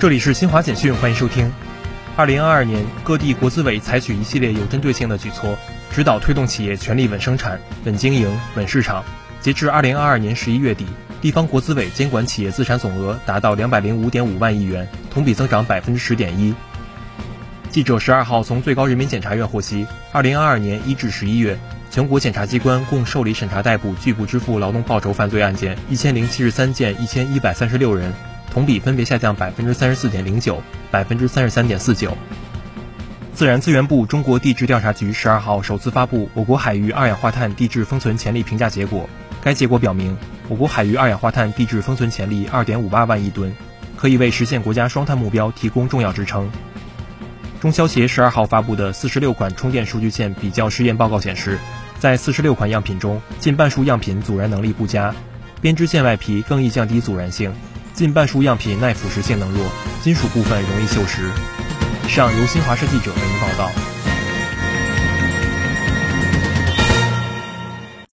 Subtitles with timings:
[0.00, 1.50] 这里是新华简讯，欢迎收听。
[2.16, 5.56] 二零二二年，各地国资委采取一系列有针对性的举措，
[5.90, 9.02] 指导推动企业全力稳生产、稳经营、稳市场。
[9.40, 10.84] 截至二零二二年十一月底，
[11.22, 16.54] 地方国资委监管企业资产总额达到两百零五点五万亿元，同比增长百分之十点一。
[17.70, 21.58] 记者十二号从最高人民检察院获悉，二零二二年一至十一月，
[21.90, 28.12] 全国检察机关共受理审查逮捕拒不支付劳动报酬犯罪案件一千零七十三件，一千一百三十六人。
[28.54, 32.16] 同比分别下降百分之三十四点零九、百分之三十三点四九。
[33.34, 39.08] 自然资源部中国地质调查局十二号首次发布我国海域二氧化碳地质封存潜力评价结果。
[39.42, 40.16] 该结果表明，
[40.48, 43.52] 我国海域二氧化碳地质封存潜力二点五八万亿吨，
[43.96, 46.48] 可以为实现国家双碳目标提供重要支撑。
[47.60, 51.58] 中消协十二号发布的四十六款充电数据线比较试验报告显示，
[51.98, 55.12] 在四十六款样品中，近半数样品阻燃能力不佳，
[55.60, 57.52] 编织线外皮更易降低阻燃性。
[57.94, 59.70] 近半数样品耐腐蚀性能弱，
[60.02, 61.30] 金属部分容易锈蚀。
[62.08, 63.93] 上由新华社记者为您报道。